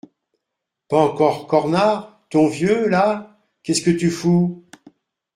Pas 0.87 0.97
encore 0.97 1.45
cornard, 1.45 2.19
ton 2.31 2.47
vieux, 2.47 2.87
là? 2.89 3.37
Qu’est-ce 3.61 3.83
que 3.83 3.91
tu 3.91 4.09
fous? 4.09 4.65